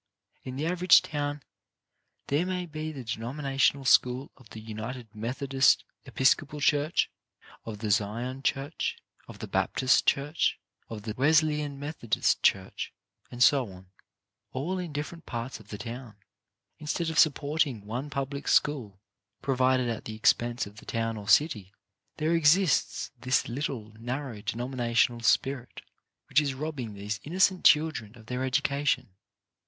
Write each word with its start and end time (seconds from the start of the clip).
In 0.41 0.55
the 0.55 0.65
average 0.65 1.03
town 1.03 1.43
there 2.25 2.43
may 2.47 2.65
be 2.65 2.91
the 2.91 3.03
denomina 3.03 3.53
tional 3.57 3.85
school 3.85 4.31
of 4.35 4.49
the 4.49 4.59
African 4.81 5.07
Methodist 5.13 5.83
Episcopal 6.05 6.59
church, 6.59 7.11
of 7.65 7.77
the 7.77 7.91
Zion 7.91 8.41
church, 8.41 8.97
of 9.27 9.37
the 9.37 9.47
Baptist 9.47 10.07
church, 10.07 10.57
of 10.89 11.03
the 11.03 11.13
Wesleyan 11.15 11.77
Methodist 11.79 12.41
church, 12.41 12.91
and 13.29 13.43
so 13.43 13.71
on, 13.71 13.91
all 14.53 14.79
in 14.79 14.91
different 14.91 15.27
parts 15.27 15.59
of 15.59 15.67
the 15.67 15.77
town. 15.77 16.15
Instead 16.79 17.11
of 17.11 17.19
support 17.19 17.67
ing 17.67 17.85
one 17.85 18.09
public 18.09 18.47
school, 18.47 18.99
provided 19.43 19.87
at 19.87 20.05
the 20.05 20.15
expense 20.15 20.65
of 20.65 20.77
the 20.77 20.85
town 20.87 21.15
or 21.15 21.27
city, 21.29 21.75
there 22.17 22.33
exists 22.33 23.11
this 23.19 23.47
little, 23.47 23.93
narrow 23.99 24.41
denominational 24.41 25.19
spirit, 25.21 25.83
which 26.27 26.41
is 26.41 26.55
robbing 26.55 26.95
these 26.95 27.21
68 27.21 27.29
CHARACTER 27.29 27.29
BUILDING 27.29 27.31
innocent 27.31 27.63
children 27.65 28.17
of 28.17 28.25
their 28.25 28.43
education. 28.43 29.09